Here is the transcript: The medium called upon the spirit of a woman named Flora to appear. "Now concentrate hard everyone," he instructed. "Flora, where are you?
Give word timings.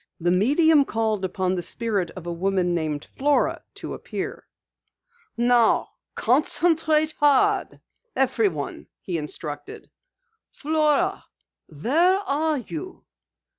The 0.19 0.31
medium 0.31 0.83
called 0.83 1.23
upon 1.23 1.53
the 1.53 1.61
spirit 1.61 2.09
of 2.15 2.25
a 2.25 2.33
woman 2.33 2.73
named 2.73 3.05
Flora 3.05 3.61
to 3.75 3.93
appear. 3.93 4.47
"Now 5.37 5.89
concentrate 6.15 7.11
hard 7.19 7.79
everyone," 8.15 8.87
he 9.01 9.19
instructed. 9.19 9.91
"Flora, 10.53 11.23
where 11.67 12.17
are 12.21 12.57
you? 12.57 13.05